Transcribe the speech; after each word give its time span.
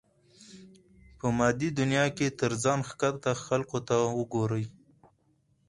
په 1.19 1.27
مادي 1.37 1.69
دنيا 1.79 2.05
کې 2.17 2.27
تر 2.39 2.51
ځان 2.63 2.79
ښکته 2.89 3.31
خلکو 3.45 3.77
ته 3.87 3.95
وګورئ. 4.17 4.65